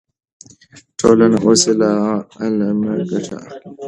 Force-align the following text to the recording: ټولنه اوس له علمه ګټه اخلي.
ټولنه 0.99 1.37
اوس 1.45 1.63
له 1.79 1.91
علمه 2.41 2.93
ګټه 3.09 3.35
اخلي. 3.45 3.69